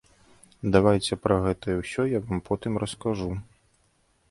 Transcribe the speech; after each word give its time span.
Давайце 0.75 1.17
пра 1.25 1.37
гэта 1.43 1.77
ўсё 1.81 2.07
я 2.17 2.23
вам 2.27 2.41
потым 2.49 2.81
раскажу. 2.87 3.31